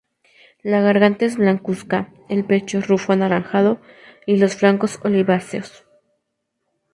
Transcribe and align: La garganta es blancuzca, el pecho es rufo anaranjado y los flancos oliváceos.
La 0.63 0.81
garganta 0.81 1.25
es 1.25 1.37
blancuzca, 1.37 2.09
el 2.27 2.43
pecho 2.43 2.79
es 2.79 2.87
rufo 2.87 3.13
anaranjado 3.13 3.79
y 4.25 4.37
los 4.37 4.55
flancos 4.55 4.99
oliváceos. 5.03 5.85